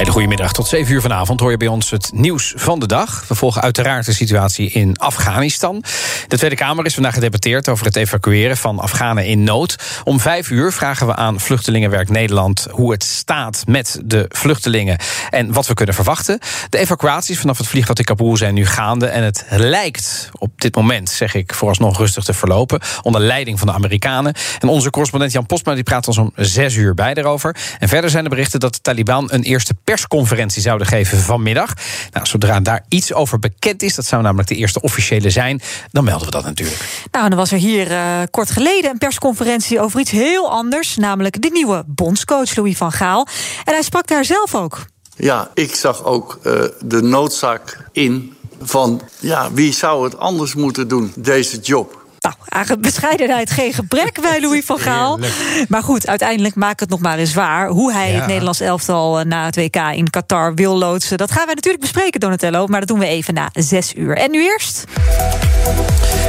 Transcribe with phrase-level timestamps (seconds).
[0.00, 0.52] Hele goede middag.
[0.52, 3.24] Tot 7 uur vanavond hoor je bij ons het nieuws van de dag.
[3.28, 5.84] We volgen uiteraard de situatie in Afghanistan.
[6.28, 9.76] De Tweede Kamer is vandaag gedebatteerd over het evacueren van Afghanen in nood.
[10.04, 14.98] Om 5 uur vragen we aan Vluchtelingenwerk Nederland hoe het staat met de vluchtelingen
[15.30, 16.38] en wat we kunnen verwachten.
[16.68, 20.76] De evacuaties vanaf het vliegveld in Kabul zijn nu gaande en het lijkt op dit
[20.76, 24.34] moment, zeg ik, vooralsnog rustig te verlopen onder leiding van de Amerikanen.
[24.58, 27.56] En onze correspondent Jan Postma die praat ons om 6 uur bij erover.
[27.78, 31.72] En verder zijn de berichten dat de Taliban een eerste persconferentie zouden geven vanmiddag.
[32.10, 36.04] Nou, zodra daar iets over bekend is, dat zou namelijk de eerste officiële zijn, dan
[36.04, 37.06] melden we dat natuurlijk.
[37.10, 41.42] Nou, dan was er hier uh, kort geleden een persconferentie over iets heel anders, namelijk
[41.42, 43.26] de nieuwe bondscoach Louis van Gaal.
[43.64, 44.86] En hij sprak daar zelf ook.
[45.16, 50.88] Ja, ik zag ook uh, de noodzaak in van ja, wie zou het anders moeten
[50.88, 51.99] doen, deze job.
[52.20, 55.18] Nou, aan bescheidenheid geen gebrek bij Louis van Gaal.
[55.68, 57.68] Maar goed, uiteindelijk maakt het nog maar eens waar.
[57.68, 58.18] Hoe hij ja.
[58.18, 61.18] het Nederlands elftal eh, na het WK in Qatar wil loodsen.
[61.18, 62.66] Dat gaan wij natuurlijk bespreken, Donatello.
[62.66, 64.16] Maar dat doen we even na zes uur.
[64.16, 64.84] En nu eerst...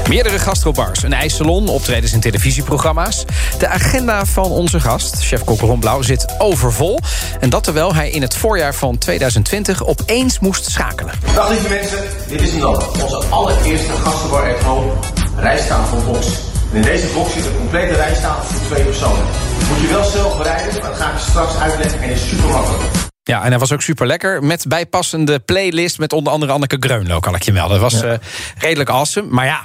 [0.09, 3.25] Meerdere gastrobars, een ijssalon, optredens in televisieprogramma's.
[3.59, 6.99] De agenda van onze gast, chef Ron Blauw, zit overvol.
[7.39, 11.13] En dat terwijl hij in het voorjaar van 2020 opeens moest schakelen.
[11.35, 12.83] Dag lieve mensen, dit is dan.
[13.01, 14.91] Onze allereerste gastrobar at home,
[15.37, 16.27] rijsttafel box.
[16.71, 19.25] En in deze box zit een complete rijsttafel voor twee personen.
[19.69, 22.49] Moet je wel zelf bereiden, maar dat ga ik je straks uitleggen en is super
[22.49, 23.09] makkelijk.
[23.23, 24.43] Ja, en hij was ook super lekker.
[24.43, 27.79] Met bijpassende playlist met onder andere Anneke Greunlo, kan ik je melden.
[27.79, 28.11] Dat was ja.
[28.11, 28.17] uh,
[28.57, 29.27] redelijk awesome.
[29.29, 29.61] Maar ja,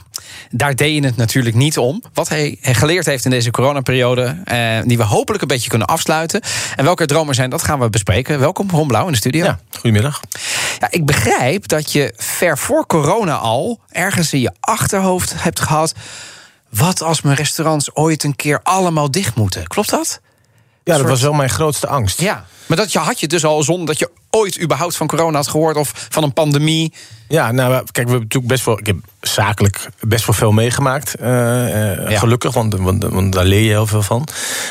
[0.50, 2.03] daar deed je het natuurlijk niet om.
[2.14, 6.41] Wat hij geleerd heeft in deze coronaperiode, eh, die we hopelijk een beetje kunnen afsluiten.
[6.77, 8.39] En welke dromen zijn, dat gaan we bespreken.
[8.39, 9.45] Welkom, Ron Blauw in de studio.
[9.45, 10.20] Ja, goedemiddag.
[10.79, 15.95] Ja, ik begrijp dat je ver voor corona al ergens in je achterhoofd hebt gehad.
[16.70, 19.67] Wat als mijn restaurants ooit een keer allemaal dicht moeten?
[19.67, 20.20] Klopt dat?
[20.86, 21.11] Ja, dat soort...
[21.11, 22.20] was wel mijn grootste angst.
[22.20, 25.36] Ja, maar dat je, had je dus al zonder dat je ooit überhaupt van corona
[25.36, 26.92] had gehoord of van een pandemie.
[27.29, 28.79] Ja, nou, kijk, we hebben natuurlijk best wel.
[28.79, 31.14] Ik heb zakelijk best wel veel meegemaakt.
[31.20, 32.19] Uh, uh, ja.
[32.19, 34.29] Gelukkig, want, want, want, daar leer je heel veel van.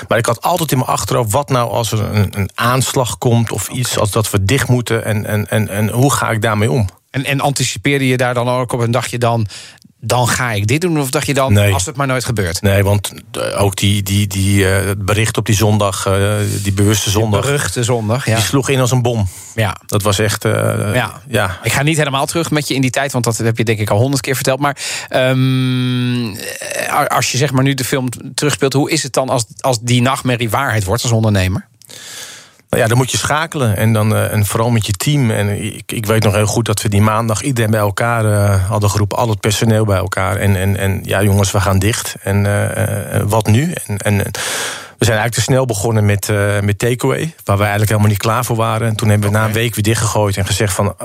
[0.08, 3.52] Maar ik had altijd in mijn achterhoofd: wat nou als er een, een aanslag komt
[3.52, 6.72] of iets, als dat we dicht moeten en, en, en, en hoe ga ik daarmee
[6.72, 6.90] om?
[7.12, 9.47] En, en anticipeerde je daar dan ook op en dacht je dan
[10.00, 11.00] dan ga ik dit doen?
[11.00, 11.74] Of dacht je dan, nee.
[11.74, 12.62] als het maar nooit gebeurt?
[12.62, 13.12] Nee, want
[13.58, 16.34] ook die, die, die uh, bericht op die zondag, uh,
[16.64, 17.42] die bewuste zondag...
[17.42, 18.36] Die beruchte zondag, ja.
[18.36, 19.28] Die sloeg in als een bom.
[19.56, 19.78] Ja.
[19.86, 20.46] Dat was echt...
[20.46, 20.52] Uh,
[20.94, 21.22] ja.
[21.28, 21.60] ja.
[21.64, 23.80] Ik ga niet helemaal terug met je in die tijd, want dat heb je denk
[23.80, 24.60] ik al honderd keer verteld.
[24.60, 24.78] Maar
[25.10, 26.38] um,
[27.08, 28.74] als je zeg maar nu de film terugspeelt...
[28.74, 31.68] hoe is het dan als, als die nachtmerrie waarheid wordt als ondernemer?
[32.75, 33.78] Nou ja, dan moet je schakelen.
[33.78, 35.31] En, dan, uh, en vooral met je team.
[35.31, 38.69] En ik, ik weet nog heel goed dat we die maandag iedereen bij elkaar uh,
[38.69, 39.18] hadden geroepen.
[39.18, 40.36] Al het personeel bij elkaar.
[40.36, 42.16] En, en, en ja, jongens, we gaan dicht.
[42.22, 43.72] En uh, wat nu?
[43.85, 44.18] En, en
[44.97, 47.34] we zijn eigenlijk te snel begonnen met, uh, met takeaway.
[47.44, 48.88] Waar we eigenlijk helemaal niet klaar voor waren.
[48.88, 49.47] En toen hebben we okay.
[49.47, 50.96] na een week weer dichtgegooid en gezegd van...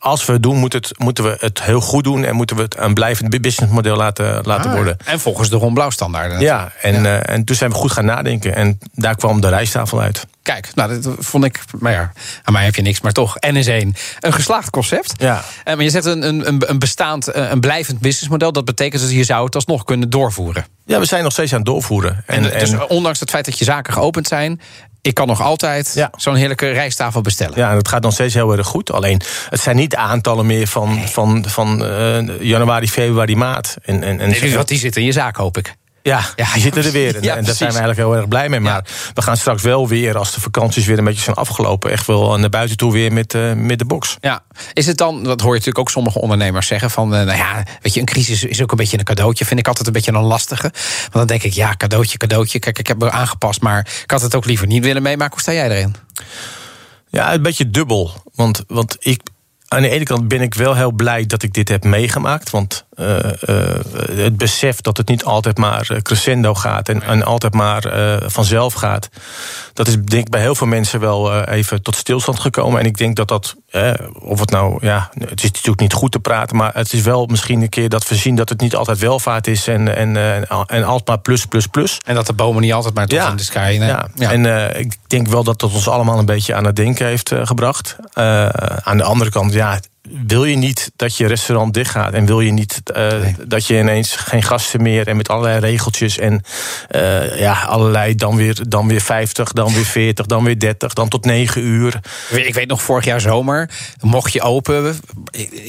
[0.00, 2.24] Uh, als we het doen, moet het, moeten we het heel goed doen...
[2.24, 4.96] en moeten we het een blijvend businessmodel laten, laten ah, worden.
[5.04, 6.40] En volgens de Ron Blauw standaarden.
[6.40, 7.00] Ja, en, ja.
[7.02, 8.54] Uh, en toen zijn we goed gaan nadenken.
[8.54, 10.26] En daar kwam de rijsttafel uit.
[10.42, 11.60] Kijk, nou, dat vond ik...
[11.78, 12.12] Maar ja,
[12.42, 13.36] aan mij heb je niks, maar toch.
[13.40, 13.94] N is één.
[14.20, 15.12] Een geslaagd concept.
[15.16, 15.42] Ja.
[15.64, 18.52] En, maar je zet een, een, een bestaand, een blijvend businessmodel.
[18.52, 20.66] Dat betekent dat je zou het alsnog kunnen doorvoeren.
[20.84, 22.22] Ja, we zijn nog steeds aan het doorvoeren.
[22.26, 24.60] En, en, dus ondanks het feit dat je zaken geopend zijn...
[25.02, 26.10] ik kan nog altijd ja.
[26.16, 27.58] zo'n heerlijke rijsttafel bestellen.
[27.58, 28.92] Ja, dat gaat nog steeds heel erg goed.
[28.92, 31.06] Alleen, het zijn niet aantallen meer van, nee.
[31.06, 33.76] van, van uh, januari, februari, maart.
[33.82, 35.74] En, en, en nee, wat die zitten in je zaak, hoop ik.
[36.02, 37.16] Ja, ja, die zitten er weer.
[37.16, 38.60] En, ja, en daar zijn we eigenlijk heel erg blij mee.
[38.60, 38.92] Maar ja.
[39.14, 41.90] we gaan straks wel weer, als de vakanties weer een beetje zijn afgelopen...
[41.90, 44.16] echt wel naar buiten toe weer met, uh, met de box.
[44.20, 46.90] Ja, is het dan, dat hoor je natuurlijk ook sommige ondernemers zeggen...
[46.90, 49.44] van, uh, nou ja, weet je, een crisis is ook een beetje een cadeautje.
[49.44, 50.72] Vind ik altijd een beetje een lastige.
[51.00, 52.58] Want dan denk ik, ja, cadeautje, cadeautje.
[52.58, 55.32] Kijk, ik heb me aangepast, maar ik had het ook liever niet willen meemaken.
[55.32, 55.94] Hoe sta jij erin?
[57.08, 58.12] Ja, een beetje dubbel.
[58.34, 59.20] Want, want ik,
[59.68, 62.50] aan de ene kant ben ik wel heel blij dat ik dit heb meegemaakt.
[62.50, 63.18] Want uh,
[63.48, 67.92] uh, het besef dat het niet altijd maar crescendo gaat en, en altijd maar
[68.26, 69.08] vanzelf gaat.
[69.72, 72.80] Dat is denk ik bij heel veel mensen wel even tot stilstand gekomen.
[72.80, 73.56] En ik denk dat dat,
[74.20, 77.26] of het nou, ja, het is natuurlijk niet goed te praten, maar het is wel
[77.26, 80.16] misschien een keer dat we zien dat het niet altijd welvaart is en, en,
[80.66, 81.98] en altijd maar plus, plus, plus.
[82.06, 83.30] En dat de bomen niet altijd maar tot ja.
[83.30, 83.76] in de sky.
[83.78, 83.88] Nee.
[83.88, 84.08] Ja.
[84.14, 84.30] ja.
[84.30, 87.96] En ik denk wel dat dat ons allemaal een beetje aan het denken heeft gebracht.
[88.82, 92.12] aan de andere kant, ja wil je niet dat je restaurant dichtgaat.
[92.12, 95.08] En wil je niet uh, dat je ineens geen gasten meer.
[95.08, 96.18] En met allerlei regeltjes.
[96.18, 96.42] En
[96.90, 101.08] uh, ja, allerlei dan weer, dan weer 50, dan weer 40, dan weer 30, dan
[101.08, 102.00] tot 9 uur.
[102.30, 103.70] Ik weet nog, vorig jaar zomer
[104.00, 105.00] mocht je open.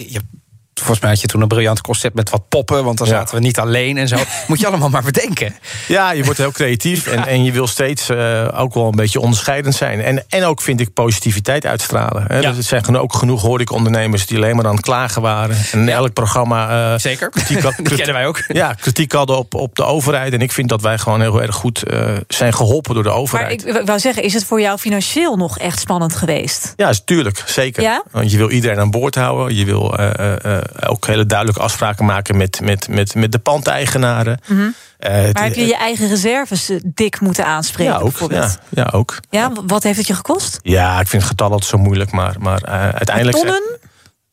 [0.07, 0.19] Je
[0.81, 3.41] Volgens mij had je toen een briljant concept met wat poppen, want dan zaten we
[3.41, 4.17] niet alleen en zo.
[4.47, 5.55] Moet je allemaal maar bedenken.
[5.87, 9.19] Ja, je wordt heel creatief en, en je wil steeds uh, ook wel een beetje
[9.19, 10.01] onderscheidend zijn.
[10.01, 12.25] En, en ook vind ik positiviteit uitstralen.
[12.27, 12.39] Hè.
[12.39, 12.49] Ja.
[12.49, 15.57] er zijn ook genoeg hoor ik ondernemers die alleen maar aan het klagen waren.
[15.71, 16.91] En elk programma.
[16.93, 17.29] Uh, Zeker.
[17.29, 18.43] Kritiek, had, kennen wij ook.
[18.47, 20.33] Ja, kritiek hadden op, op de overheid.
[20.33, 23.65] En ik vind dat wij gewoon heel erg goed uh, zijn geholpen door de overheid.
[23.65, 26.73] Maar ik wou zeggen, is het voor jou financieel nog echt spannend geweest?
[26.75, 27.83] Ja, tuurlijk, zeker.
[27.83, 28.03] Ja?
[28.11, 29.55] Want je wil iedereen aan boord houden.
[29.55, 29.95] Je wil
[30.87, 34.39] ook hele duidelijke afspraken maken met, met, met, met de pandeigenaren.
[34.47, 34.75] Mm -hmm.
[34.99, 37.93] uh, maar heb je je eigen reserves eh, dik moeten aanspreken?
[37.93, 38.31] Ja, ook.
[38.31, 39.19] Ja, ja, ook.
[39.29, 40.59] ja, wat heeft het je gekost?
[40.61, 43.37] Ja, ik vind het getal altijd zo moeilijk, maar, maar uh, uiteindelijk.
[43.37, 43.79] Tonnen?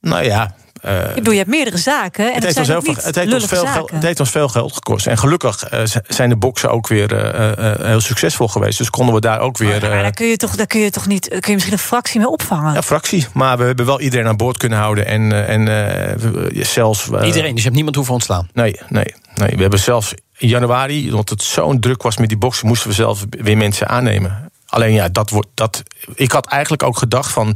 [0.00, 2.26] Nou ja, uh, ik bedoel, je hebt meerdere zaken.
[2.26, 4.72] En het, heeft, ons heel, het, heeft, ons veel geld, het heeft ons veel geld
[4.72, 5.06] gekost.
[5.06, 8.78] En gelukkig uh, zijn de boksen ook weer uh, heel succesveel geweest.
[8.78, 9.80] Dus konden we daar ook weer.
[9.80, 11.28] Maar, maar daar, kun je toch, daar kun je toch niet.
[11.28, 12.75] Kun je misschien een fractie mee opvangen?
[12.75, 13.26] Ja, fractie.
[13.32, 15.06] Maar we hebben wel iedereen aan boord kunnen houden.
[15.06, 15.66] En, en
[16.52, 17.08] zelfs.
[17.08, 18.48] iedereen, dus je hebt niemand hoeven ontslaan?
[18.52, 19.56] Nee, nee, nee.
[19.56, 22.94] We hebben zelfs in januari, omdat het zo'n druk was met die boksen, moesten we
[22.94, 24.47] zelf weer mensen aannemen.
[24.69, 25.82] Alleen ja, dat wordt, dat,
[26.15, 27.55] ik had eigenlijk ook gedacht van...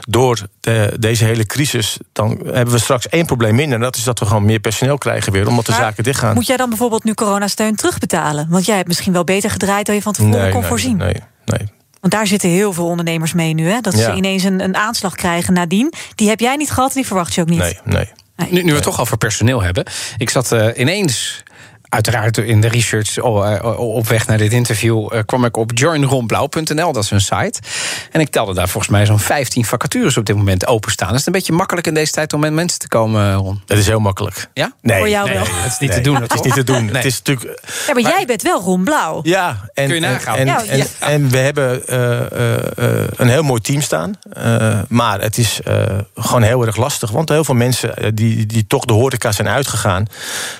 [0.00, 3.74] door de, deze hele crisis, dan hebben we straks één probleem minder...
[3.74, 6.34] en dat is dat we gewoon meer personeel krijgen weer, omdat de zaken dichtgaan.
[6.34, 8.46] Moet jij dan bijvoorbeeld nu coronasteun terugbetalen?
[8.50, 10.96] Want jij hebt misschien wel beter gedraaid dan je van tevoren nee, kon nee, voorzien.
[10.96, 11.68] Nee, nee.
[12.00, 13.80] Want daar zitten heel veel ondernemers mee nu, hè?
[13.80, 14.04] Dat ja.
[14.04, 15.92] ze ineens een, een aanslag krijgen nadien.
[16.14, 17.58] Die heb jij niet gehad, die verwacht je ook niet.
[17.58, 18.10] Nee, nee.
[18.36, 18.50] nee.
[18.50, 19.84] Nu, nu we het toch over personeel hebben.
[20.16, 21.42] Ik zat uh, ineens
[21.92, 23.18] uiteraard in de research
[23.76, 27.60] op weg naar dit interview kwam ik op joinronblauw.nl, dat is een site.
[28.10, 31.10] En ik telde daar volgens mij zo'n 15 vacatures op dit moment openstaan.
[31.10, 33.62] Is het een beetje makkelijk in deze tijd om met mensen te komen, Ron?
[33.66, 34.48] Het is heel makkelijk.
[34.54, 34.72] Ja?
[34.80, 35.44] Nee, Voor jou nee, wel.
[35.46, 36.22] Het is niet nee, te doen.
[36.22, 36.80] Het is niet te doen.
[36.92, 36.94] Nee.
[36.94, 37.60] Het is natuurlijk.
[37.86, 39.20] Ja, maar, maar, jij bent wel Ron Blauw.
[39.22, 40.36] Ja, en, Kun je nagaan.
[40.36, 40.84] En, ja, en, ja.
[40.98, 42.20] en, we hebben uh,
[42.78, 44.18] uh, een heel mooi team staan.
[44.36, 45.60] Uh, maar het is
[46.14, 47.10] gewoon heel erg lastig.
[47.10, 50.06] Want heel veel mensen die, die toch de horeca zijn uitgegaan,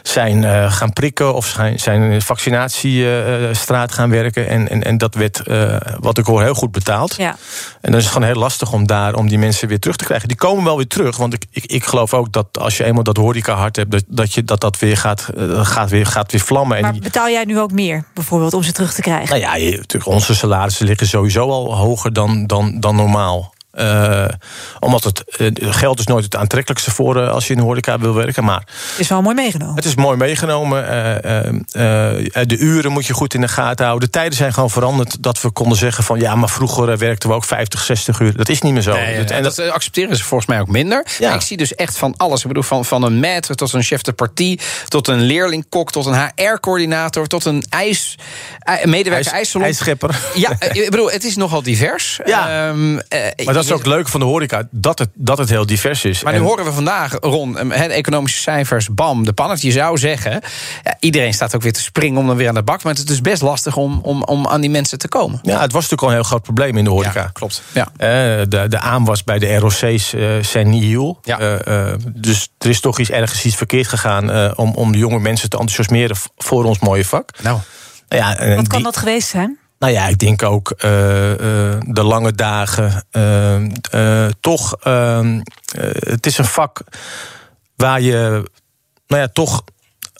[0.03, 4.49] zijn gaan prikken of zijn, vaccinatiestraat gaan werken.
[4.49, 7.15] En, en, en dat werd, uh, wat ik hoor, heel goed betaald.
[7.17, 7.37] Ja.
[7.81, 10.05] En dan is het gewoon heel lastig om daar om die mensen weer terug te
[10.05, 10.29] krijgen.
[10.29, 11.17] Die komen wel weer terug.
[11.17, 14.05] Want ik, ik, ik geloof ook dat als je eenmaal dat horeca hart hebt, dat,
[14.07, 16.81] dat, je, dat, dat weer gaat, uh, gaat, weer, gaat weer vlammen.
[16.81, 19.29] Maar en betaal jij nu ook meer, bijvoorbeeld, om ze terug te krijgen?
[19.29, 23.55] Nou ja, je, natuurlijk, onze salarissen liggen sowieso al hoger dan, dan, dan normaal.
[23.75, 24.25] Uh,
[24.81, 27.99] omdat het uh, geld is nooit het aantrekkelijkste voor uh, als je in de horeca
[27.99, 28.45] wil werken.
[28.45, 29.75] Maar het is wel mooi meegenomen.
[29.75, 30.85] Het is mooi meegenomen.
[32.47, 34.11] de uren moet je goed in de gaten houden.
[34.11, 35.23] De tijden zijn gewoon veranderd.
[35.23, 38.37] Dat we konden zeggen van ja, maar vroeger werkten we ook 50, 60 uur.
[38.37, 38.93] Dat is niet meer zo.
[38.93, 41.07] Nee, en, en dat, dat, accepteren ze volgens mij ook minder.
[41.19, 41.35] Ja.
[41.35, 42.41] Ik zie dus echt van alles.
[42.41, 46.07] Ik bedoel, van, van een maître tot een chef de partie, tot een leerlingkok, tot
[46.07, 48.19] een HR-coördinator, tot een ijs,
[48.85, 49.67] medewerker ijssalon.
[49.67, 50.21] IJsschepper.
[50.35, 52.21] Ja, ik bedoel, het is nogal divers.
[52.25, 52.69] Ja.
[52.69, 52.95] Um,
[53.45, 56.23] maar dat is ook leuk van de horeca, dat het, dat het heel divers is.
[56.23, 56.45] Maar nu en...
[56.45, 59.63] horen we vandaag, Ron, de economische cijfers, bam, de pannet.
[59.63, 60.41] Je zou zeggen,
[60.85, 62.83] ja, iedereen staat ook weer te springen om dan weer aan de bak.
[62.83, 65.39] Maar het is dus best lastig om, om, om aan die mensen te komen.
[65.43, 67.21] Ja, het was natuurlijk al een heel groot probleem in de horeca.
[67.21, 67.63] Ja, klopt.
[67.73, 67.89] Ja.
[67.93, 67.99] Uh,
[68.49, 71.19] de, de aanwas bij de ROC's uh, zijn nihil.
[71.23, 71.67] Ja.
[71.69, 74.57] Uh, dus er is toch iets ergens iets verkeerd gegaan...
[74.57, 77.31] om, om de jonge mensen te enthousiasmeren voor ons mooie vak.
[77.43, 77.59] Nou.
[78.09, 79.59] Ja, Wat kan die, dat geweest zijn?
[79.83, 80.91] Nou ja, ik denk ook uh,
[81.31, 81.37] uh,
[81.81, 83.05] de lange dagen.
[83.13, 85.41] Uh, toch, ehm,
[85.99, 86.83] het is een vak
[87.77, 88.51] waar je,
[89.07, 89.65] nou ja, toch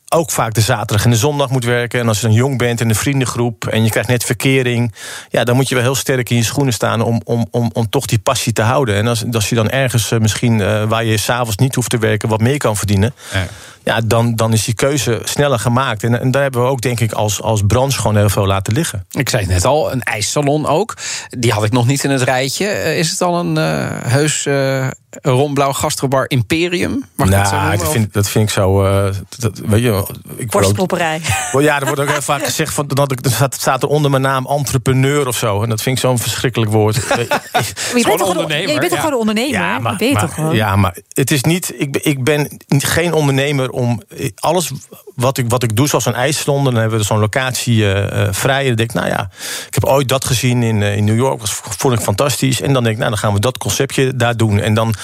[0.09, 2.01] ook vaak de zaterdag en de zondag moet werken.
[2.01, 4.95] En als je dan jong bent in een vriendengroep en je krijgt net verkering,
[5.29, 7.89] ja, dan moet je wel heel sterk in je schoenen staan om, om, om, om
[7.89, 8.95] toch die passie te houden.
[8.95, 12.41] En als, als je dan ergens misschien waar je s'avonds niet hoeft te werken, wat
[12.41, 13.15] meer kan verdienen.
[13.33, 13.47] Ja.
[13.85, 16.03] Ja, dan, dan is die keuze sneller gemaakt.
[16.03, 18.73] En, en daar hebben we ook, denk ik, als, als branche gewoon heel veel laten
[18.73, 19.07] liggen.
[19.11, 20.97] Ik zei het net al, een ijssalon ook.
[21.29, 22.67] Die had ik nog niet in het rijtje.
[22.97, 24.87] Is het al een uh, heus uh,
[25.23, 27.05] rondblauw gastrobar imperium?
[27.17, 28.85] Mag nou, dat, noemen, dat, vind, dat vind ik zo.
[28.85, 31.21] Uh, dat, weet je, ik Borstklopperij.
[31.59, 34.11] Ja, er wordt ook heel vaak gezegd van dat ik, er staat, staat er onder
[34.11, 35.63] mijn naam entrepreneur of zo.
[35.63, 36.95] En dat vind ik zo'n verschrikkelijk woord.
[36.95, 38.69] je bent toch ondernemer?
[38.69, 39.61] Ja, je bent toch gewoon ondernemer?
[39.61, 40.55] Ja, maar, gewoon?
[40.55, 41.73] ja, maar het is niet.
[41.77, 44.03] Ik, ik ben geen ondernemer om
[44.35, 44.71] alles
[45.15, 48.67] wat ik, wat ik doe, zoals een ijsronde, dan hebben we zo'n locatie uh, vrij.
[48.67, 49.31] Dan denk ik, nou ja,
[49.67, 52.61] ik heb ooit dat gezien in, in New York, dat vond ik fantastisch.
[52.61, 54.61] En dan denk ik, nou, dan gaan we dat conceptje daar doen.
[54.61, 54.95] En dan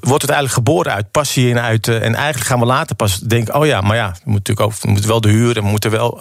[0.00, 1.88] wordt het eigenlijk geboren uit passie en uit.
[1.88, 5.00] en eigenlijk gaan we later pas denken, oh ja, maar ja, we moeten natuurlijk ook
[5.00, 6.16] we wel de huur en moeten wel.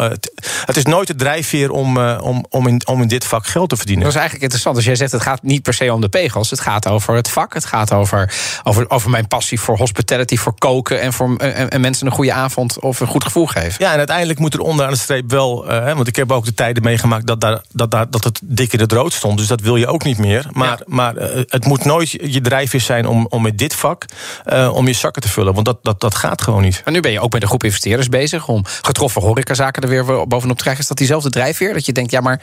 [0.66, 3.78] het is nooit de drijfveer om, om, om, in, om in dit vak geld te
[3.78, 4.04] verdienen.
[4.04, 4.76] Dat is eigenlijk interessant.
[4.76, 7.30] Als jij zegt, het gaat niet per se om de pegels, het gaat over het
[7.30, 11.36] vak, het gaat over, over, over mijn passie voor hospitality, voor koken en voor
[11.70, 13.76] en mensen een goede avond of een goed gevoel geven.
[13.78, 15.72] Ja, en uiteindelijk moet er onderaan de streep wel.
[15.72, 18.74] Uh, want ik heb ook de tijden meegemaakt dat, daar, dat, daar, dat het dik
[18.74, 19.38] in het rood stond.
[19.38, 20.48] Dus dat wil je ook niet meer.
[20.52, 24.06] Maar, maar uh, het moet nooit je drijfveer zijn om, om met dit vak.
[24.54, 25.54] Uh, om je zakken te vullen.
[25.54, 26.82] Want dat, dat, dat gaat gewoon niet.
[26.86, 28.48] En nu ben je ook met een groep investeerders bezig.
[28.48, 30.82] om getroffen horecazaken er weer bovenop te krijgen.
[30.82, 31.74] Is dat diezelfde drijfveer?
[31.74, 32.42] Dat je denkt, ja, maar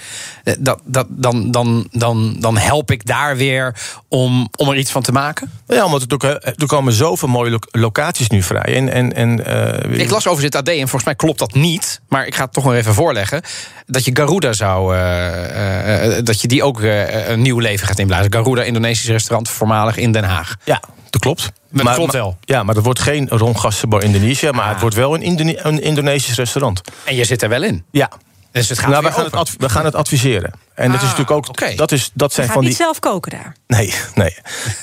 [0.59, 3.75] dat, dat, dan, dan, dan, dan help ik daar weer
[4.09, 5.51] om, om er iets van te maken?
[5.67, 8.77] Ja, omdat er, er komen zoveel mooie locaties nu vrij.
[8.77, 12.01] En, en, en, ik las over dit AD en volgens mij klopt dat niet.
[12.09, 13.43] Maar ik ga het toch nog even voorleggen.
[13.87, 14.97] Dat je Garuda zou.
[14.97, 18.33] Uh, uh, dat je die ook een nieuw leven gaat inblazen.
[18.33, 20.57] Garuda, Indonesisch restaurant, voormalig in Den Haag.
[20.65, 21.53] Ja, dat klopt.
[21.71, 22.37] Maar, dat klopt wel.
[22.41, 24.51] Ja, maar dat wordt geen Ron Gassenbar Indonesië.
[24.51, 24.71] Maar ah.
[24.71, 26.81] het wordt wel een, een Indonesisch restaurant.
[27.05, 27.85] En je zit er wel in?
[27.91, 28.11] Ja.
[28.53, 30.53] Dus het gaat nou, we, gaan het we gaan het adviseren.
[30.75, 31.77] En dat is ah, natuurlijk ook.
[31.77, 32.69] Dat, is, dat zijn van die.
[32.69, 33.57] niet zelf koken daar.
[33.67, 34.37] Nee, nee.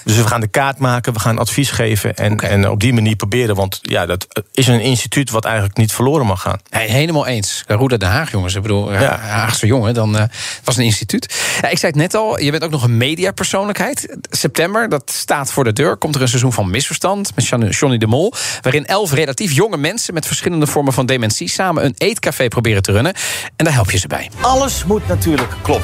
[0.04, 2.16] Dus we gaan de kaart maken, we gaan advies geven.
[2.16, 3.56] En, en op die manier proberen.
[3.56, 6.60] Want ja, dat is een instituut wat eigenlijk niet verloren mag gaan.
[6.70, 7.64] Hey, helemaal eens.
[7.68, 8.56] Roeda Den Haag, jongens.
[8.56, 9.18] Ik bedoel, ja.
[9.18, 10.24] Haagse jongen, dan uh,
[10.64, 11.36] was een instituut.
[11.62, 14.18] Ja, ik zei het net al, je bent ook nog een mediapersoonlijkheid.
[14.30, 15.98] September, dat staat voor de deur.
[15.98, 18.34] Komt er een seizoen van misverstand met Johnny de Mol.
[18.62, 22.92] Waarin elf relatief jonge mensen met verschillende vormen van dementie samen een eetcafé proberen te
[22.92, 23.14] runnen.
[23.56, 24.30] En daar help je ze bij.
[24.42, 25.77] Alles moet natuurlijk kloppen.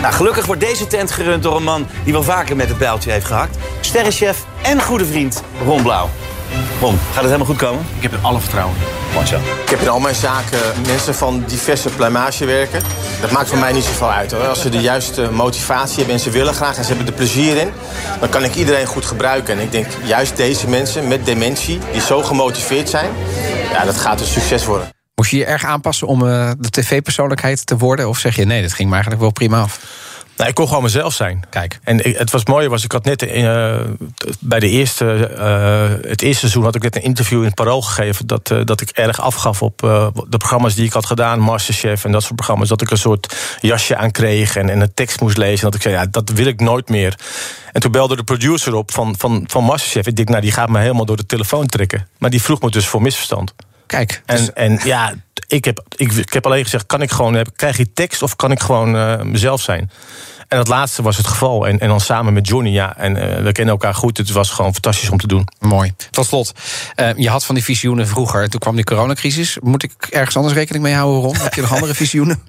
[0.00, 3.10] Nou, gelukkig wordt deze tent gerund door een man die wel vaker met het bijltje
[3.10, 3.56] heeft gehakt.
[3.80, 6.08] Sterrenchef en goede vriend Ron Blauw.
[6.80, 7.86] Ron, gaat het helemaal goed komen?
[7.96, 9.26] Ik heb er alle vertrouwen in.
[9.26, 9.36] Zo.
[9.36, 12.82] Ik heb in al mijn zaken mensen van diverse pluimage werken.
[13.20, 14.32] Dat maakt voor mij niet zoveel uit.
[14.32, 14.46] Hoor.
[14.46, 17.56] Als ze de juiste motivatie hebben en ze willen graag en ze hebben er plezier
[17.56, 17.72] in...
[18.20, 19.58] dan kan ik iedereen goed gebruiken.
[19.58, 23.10] En ik denk juist deze mensen met dementie, die zo gemotiveerd zijn...
[23.72, 24.99] ja, dat gaat een succes worden.
[25.20, 28.08] Moest je je erg aanpassen om uh, de tv-persoonlijkheid te worden?
[28.08, 29.80] Of zeg je nee, dat ging me eigenlijk wel prima af?
[30.36, 31.42] Nou, ik kon gewoon mezelf zijn.
[31.50, 31.78] Kijk.
[31.82, 33.80] En het was mooi, was ik had net uh,
[34.38, 37.82] bij de eerste, uh, het eerste seizoen had ik net een interview in het Parool
[37.82, 39.78] gegeven dat, uh, dat ik erg afgaf op
[40.28, 43.36] de programma's die ik had gedaan, Masterchef en dat soort programma's, dat ik een soort
[43.60, 45.64] jasje aan kreeg en, en een tekst moest lezen.
[45.64, 47.18] En dat ik zei, ja, dat wil ik nooit meer.
[47.72, 50.06] En toen belde de producer op van, van, van Masterchef.
[50.06, 52.08] Ik denk, nou, die gaat me helemaal door de telefoon trekken.
[52.18, 53.54] Maar die vroeg me dus voor misverstand.
[53.90, 54.22] Kijk.
[54.26, 55.14] En, dus- en ja,
[55.46, 58.50] ik heb, ik, ik heb alleen gezegd: kan ik gewoon, krijg je tekst of kan
[58.50, 59.90] ik gewoon uh, mezelf zijn?
[60.48, 61.66] En dat laatste was het geval.
[61.66, 62.96] En, en dan samen met Johnny, ja.
[62.96, 64.16] En uh, we kennen elkaar goed.
[64.16, 65.48] Het was gewoon fantastisch om te doen.
[65.58, 65.92] Mooi.
[66.10, 66.52] Tot slot,
[66.96, 68.48] uh, je had van die visioenen vroeger.
[68.48, 69.58] Toen kwam die coronacrisis.
[69.60, 71.36] Moet ik ergens anders rekening mee houden, Ron?
[71.36, 72.42] Heb je nog andere visioenen?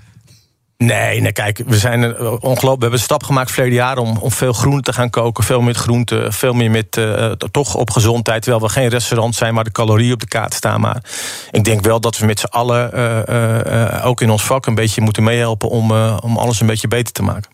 [0.82, 2.62] Nee, nee, kijk, we zijn ongelooflijk.
[2.62, 5.44] We hebben een stap gemaakt verleden jaar om, om veel groente te gaan koken.
[5.44, 8.42] Veel meer groente, veel meer met uh, toch op gezondheid.
[8.42, 10.82] Terwijl we geen restaurant zijn waar de calorieën op de kaart staan.
[10.82, 11.04] Maar
[11.52, 14.76] ik denk wel dat we met z'n allen, uh, uh, ook in ons vak, een
[14.76, 17.52] beetje moeten meehelpen om, om alles een beetje beter te maken.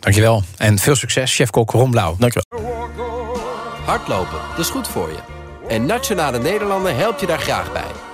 [0.00, 0.42] Dankjewel.
[0.56, 2.16] En veel succes, chef-kok Ron Blauw.
[2.18, 2.62] Dankjewel.
[3.84, 5.18] Hardlopen, dat is goed voor je.
[5.68, 8.13] En Nationale Nederlanden helpt je daar graag bij.